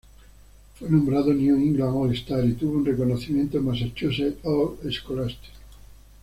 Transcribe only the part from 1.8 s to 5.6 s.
All-Star" y tuvo un reconocimiento "Massachusetts All-Scholastic".